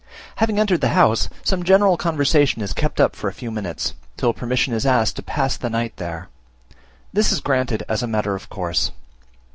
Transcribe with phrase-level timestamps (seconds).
[0.37, 4.33] Having entered the house, some general conversation is kept up for a few minutes, till
[4.33, 6.27] permission is asked to pass the night there.
[7.13, 8.89] This is granted as a matter of course.